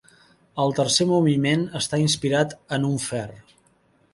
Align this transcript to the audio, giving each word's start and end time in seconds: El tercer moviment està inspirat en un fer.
El 0.61 0.71
tercer 0.77 1.07
moviment 1.11 1.65
està 1.81 1.99
inspirat 2.07 2.57
en 2.79 2.89
un 2.89 2.97
fer. 3.05 3.25